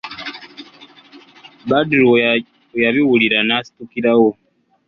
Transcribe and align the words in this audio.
Badru 1.69 2.05
bwe 2.11 2.19
yabiwulira 2.83 3.37
n'asitukirawo. 3.43 4.29